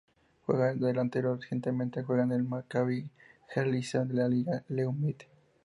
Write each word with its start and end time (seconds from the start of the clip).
Juega 0.47 0.73
de 0.73 0.87
delantero 0.87 1.31
y 1.37 1.41
recientemente 1.41 2.01
juega 2.01 2.23
en 2.23 2.31
el 2.31 2.41
Maccabi 2.43 3.11
Herzliya 3.53 4.03
de 4.03 4.13
la 4.15 4.27
Liga 4.27 4.63
Leumit. 4.69 5.25